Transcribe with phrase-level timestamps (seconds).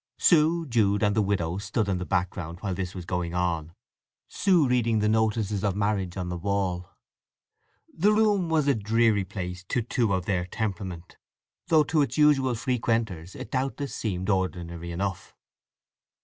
[0.17, 3.71] Sue, Jude, and the widow stood in the background while this was going on,
[4.27, 6.97] Sue reading the notices of marriage on the wall.
[7.93, 11.17] The room was a dreary place to two of their temperament,
[11.67, 15.35] though to its usual frequenters it doubtless seemed ordinary enough.